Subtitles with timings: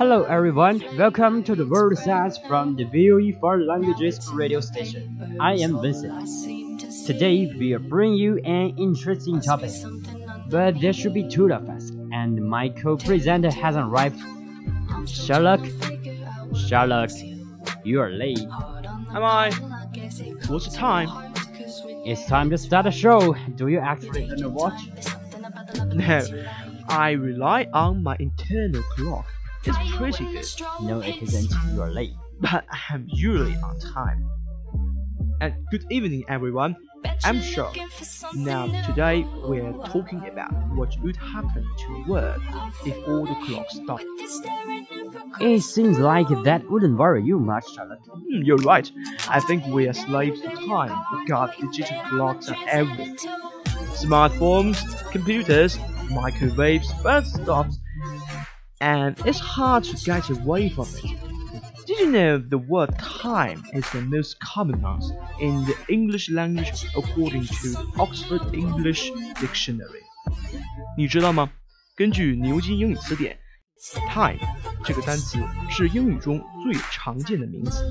[0.00, 5.36] Hello everyone, welcome to the World Says from the VOE Foreign Languages radio station.
[5.38, 6.80] I am Vincent.
[7.06, 9.72] Today we will bring you an interesting topic,
[10.48, 14.18] but there should be two of us, and my co-presenter hasn't arrived.
[15.06, 15.60] Sherlock,
[16.56, 17.10] Sherlock,
[17.84, 18.38] you are late.
[18.38, 19.50] Am I?
[20.46, 21.08] What's the time?
[22.04, 23.34] It's time to start the show.
[23.56, 24.80] Do you actually own a watch?
[25.92, 26.24] No,
[26.88, 29.26] I rely on my internal clock.
[29.64, 30.46] It's pretty good,
[30.82, 31.50] No, it isn't.
[31.74, 32.12] You are late.
[32.40, 34.28] but I am usually on time.
[35.42, 36.76] And good evening, everyone.
[37.24, 37.74] I'm Sean.
[38.34, 42.40] Now, today we're talking about what would happen to work
[42.86, 44.04] if all the clocks stopped.
[45.40, 48.00] It seems like that wouldn't worry you much, Charlotte.
[48.06, 48.90] Hmm, you're right.
[49.28, 50.96] I think we are slaves to time.
[51.26, 53.16] Got digital clocks and everything.
[53.92, 54.78] Smartphones,
[55.10, 55.78] computers,
[56.10, 57.78] microwaves, bus stops,
[58.80, 61.29] and it's hard to get away from it
[61.99, 65.01] Did you know the word time is the most common one
[65.39, 70.01] in the English language according to Oxford English Dictionary?
[70.97, 71.49] 你知道吗？
[71.95, 73.37] 根据牛津英语词典，
[74.11, 74.39] time
[74.83, 75.37] 这个单词
[75.69, 77.83] 是英语中最常见的名词。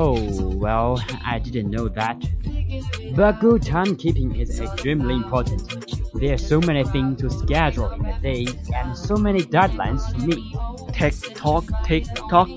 [0.00, 2.20] Oh, well, I didn't know that.
[3.16, 6.12] But good timekeeping is extremely important.
[6.14, 10.18] There are so many things to schedule in a day and so many deadlines to
[10.20, 10.94] meet.
[10.94, 12.48] Tick tock, tick tock.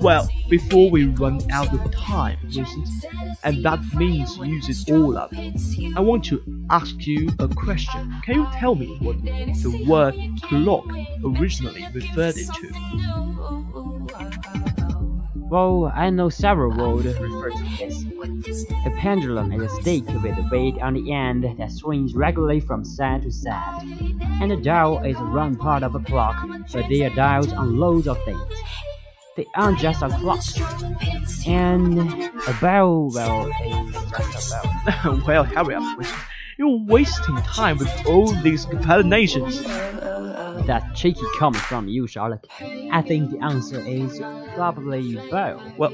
[0.00, 2.36] Well, before we run out of time,
[3.44, 5.32] and that means use it all up,
[5.96, 8.14] I want to ask you a question.
[8.26, 10.84] Can you tell me what the word clock
[11.24, 14.27] originally referred to?
[15.50, 18.04] Well, I know several words refer to this.
[18.84, 22.84] A pendulum is a stick with a weight on the end that swings regularly from
[22.84, 23.82] side to side.
[24.42, 27.78] And a dial is a round part of a clock, but they are dials on
[27.78, 28.42] loads of things.
[29.36, 30.44] They aren't just a clock.
[31.46, 31.98] And
[32.46, 35.22] a bell, well, is just a bell.
[35.26, 36.04] well, hurry up,
[36.58, 39.62] You're wasting time with all these explanations.
[40.65, 42.47] That cheeky comment from you, Charlotte.
[42.91, 44.19] I think the answer is
[44.55, 45.61] probably bell.
[45.77, 45.93] Well,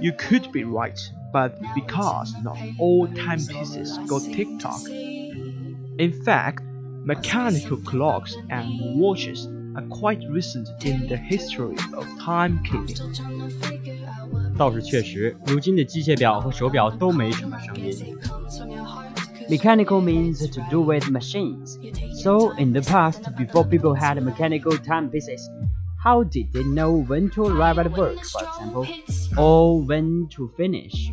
[0.00, 0.98] you could be right,
[1.32, 4.80] but because not all timepieces go tick tock.
[5.98, 6.62] In fact,
[7.04, 12.98] mechanical clocks and watches are quite recent in the history of timekeeping.
[14.58, 17.94] 倒是确实，如今的机械表和手表都没什么声音。
[19.49, 21.79] Mechanical means to do with machines.
[22.21, 25.49] So in the past, before people had mechanical timepieces,
[26.03, 28.87] how did they know when to arrive at work, for example,
[29.37, 31.11] or when to finish?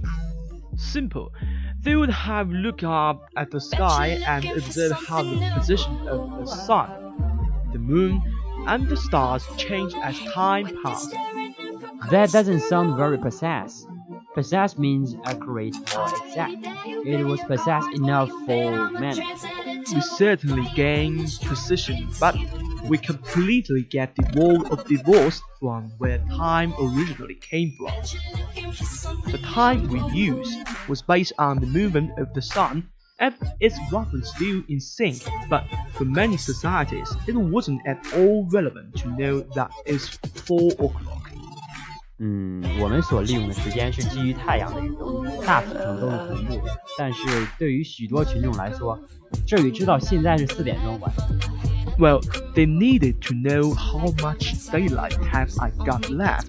[0.76, 1.32] Simple.
[1.80, 6.46] They would have looked up at the sky and observed how the position of the
[6.46, 6.90] sun,
[7.72, 8.22] the moon,
[8.66, 11.14] and the stars changed as time passed.
[12.10, 13.86] That doesn't sound very precise.
[14.34, 16.56] Precise means accurate or exact.
[16.86, 19.24] It was precise enough for many.
[19.94, 22.36] We certainly gain precision, but
[22.88, 27.92] we completely get divorced of divorce from where time originally came from.
[29.30, 30.52] The time we use
[30.88, 32.88] was based on the movement of the sun
[33.20, 38.96] and it's roughly still in sync, but for many societies, it wasn't at all relevant
[38.96, 40.08] to know that it's
[40.46, 41.23] 4 o'clock.
[42.21, 46.77] 嗯，我们所利用的时间是基于太阳的运动，大体上都是同步的。
[46.97, 47.19] 但是
[47.57, 48.99] 对于许多群众来说，
[49.47, 51.11] 这与知道现在是四点钟晚。
[51.97, 52.21] Well,
[52.55, 56.47] they needed to know how much daylight have I got left,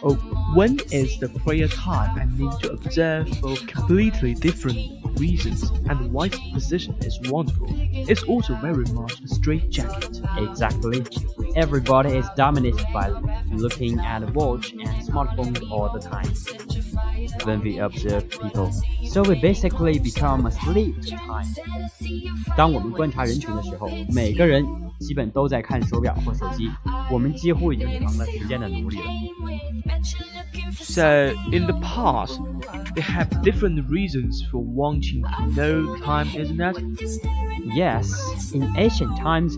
[0.00, 0.16] or
[0.56, 4.78] when is the prayer time I need to observe for completely different
[5.16, 7.68] reasons, and white position is wonderful.
[7.92, 10.20] It's also very much a straight jacket.
[10.38, 11.04] Exactly.
[11.54, 13.10] Everybody is dominated by
[13.54, 16.32] looking at a watch and smartphones all the time.
[17.44, 18.70] When we observe people,
[19.08, 21.46] so we basically become asleep to time.
[22.56, 24.64] 当我们观察人群的时候，每个人
[24.98, 26.70] 基本都在看手表或手机，
[27.10, 29.04] 我们几乎已经成了时间的奴隶了。
[30.72, 32.40] So in the past,
[32.94, 36.76] they have different reasons for wanting to know time, isn't it?
[37.74, 38.12] Yes,
[38.52, 39.56] in ancient times,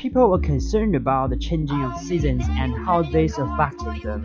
[0.00, 4.24] people were concerned about the changing of seasons and how this affected them.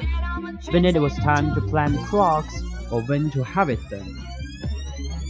[0.71, 2.55] When it was time to plant crops
[2.89, 4.25] or when to harvest them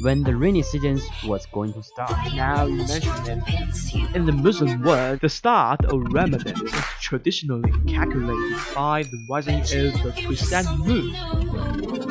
[0.01, 2.11] when the rainy season was going to start.
[2.35, 4.15] Now you mention it.
[4.15, 6.71] In the Muslim world, the start of Ramadan is
[7.01, 11.11] traditionally calculated by the rising of the crescent moon,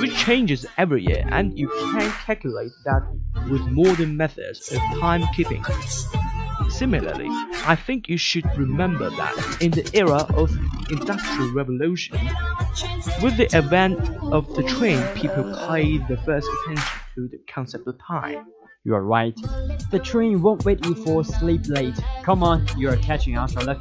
[0.01, 3.03] which changes every year, and you can calculate that
[3.49, 5.63] with modern methods of timekeeping.
[6.79, 7.29] Similarly,
[7.67, 10.51] I think you should remember that in the era of
[10.91, 12.19] industrial revolution,
[13.23, 14.01] with the advent
[14.33, 18.47] of the train, people paid the first attention to the concept of time.
[18.83, 19.39] You are right.
[19.93, 21.95] The train won't wait you for sleep late.
[22.25, 23.81] Come on, you are catching on, Sherlock.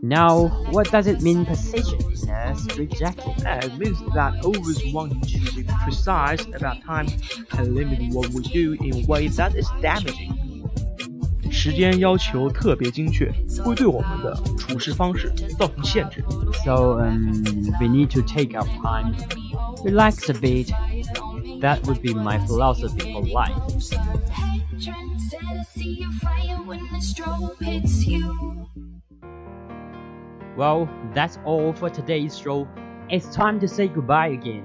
[0.00, 2.56] Now, what does it mean precision in a
[3.64, 7.08] it means that always wanting to be precise about time
[7.58, 10.43] and limit what we do in a way that is damaging.
[11.63, 13.31] 时间要求特别精确，
[13.63, 16.23] 会对我们的处事方式造成限制。
[16.65, 17.43] So um,
[17.79, 19.13] we need to take our time,
[19.83, 20.71] relax a bit.
[21.61, 23.53] That would be my philosophy for life.
[30.55, 32.67] Well, that's all for today's show.
[33.09, 34.63] It's time to say goodbye again.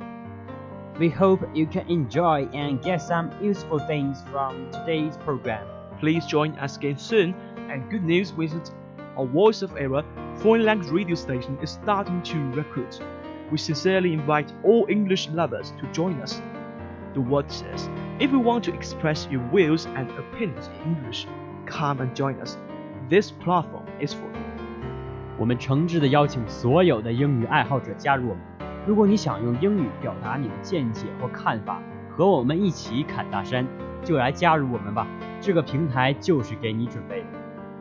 [0.98, 5.66] We hope you can enjoy and get some useful things from today's program.
[5.99, 7.35] Please join us again soon.
[7.69, 8.53] And good news with
[9.17, 10.03] our Voice of Era,
[10.37, 12.99] foreign language radio station is starting to recruit.
[13.51, 16.41] We sincerely invite all English lovers to join us.
[17.13, 21.27] The word says, if you want to express your views and opinions in English,
[21.65, 22.57] come and join us.
[23.09, 24.39] This platform is for you.
[25.37, 28.43] 我们诚挚地邀请所有的英语爱好者加入我们。
[28.85, 31.81] 如果你想用英语表达你的见解或看法，
[32.18, 33.66] 和我们一起侃大山，
[34.04, 35.06] 就来加入我们吧。
[35.40, 37.26] 这个平台就是给你准备的。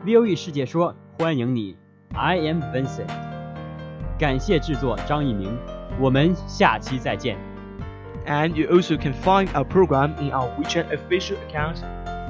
[0.04, 1.76] VOE 世界说欢迎你，
[2.12, 3.08] I am Vincent。
[4.18, 5.56] 感谢制作张一鸣，
[5.98, 7.36] 我们下期再见。
[8.26, 11.76] And you also can find our program in our WeChat official account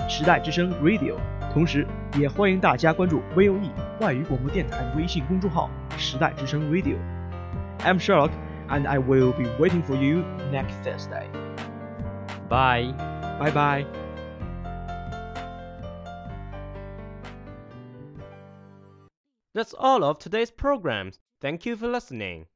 [0.08, 1.14] 时代之声 Radio。
[1.52, 1.86] 同时，
[2.18, 3.70] 也欢迎大家关注 VOE
[4.00, 8.30] 外语广播电台微信公众号时代之声 Radio。I'm Sherlock,
[8.68, 11.26] and I will be waiting for you next Thursday.
[12.48, 12.92] Bye.
[13.38, 13.86] Bye bye.
[19.54, 21.18] That's all of today's programs.
[21.40, 22.46] Thank you for listening.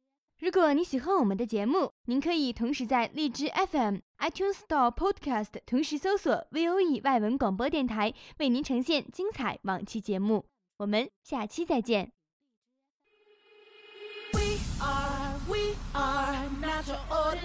[0.41, 10.47] 如果你喜欢我们的节目，您可以同时在荔枝 FM、iTunes Store、Podcast 同时搜索 VOE 外文广播电台，为您呈现精彩往期节目。
[10.77, 12.13] 我们下期再见。
[14.33, 16.32] We are, we are not your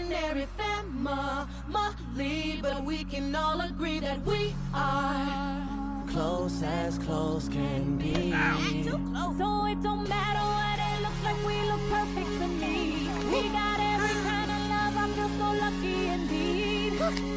[0.08, 5.66] ordinary family, but we can all agree that we are
[6.08, 8.32] close as close can be.
[9.38, 13.08] So it don't matter what it looks like, we look perfect to me.
[13.30, 16.92] We got every kind of love, I feel so lucky indeed.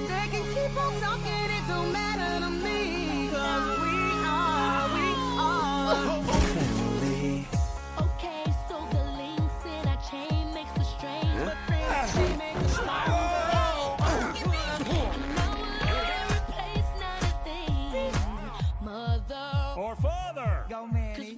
[0.07, 3.29] They can keep on talking, it don't matter to me.
[3.31, 5.07] Cause we are, we
[5.39, 6.20] are.
[19.77, 20.65] or father.
[20.69, 21.37] Go Manny.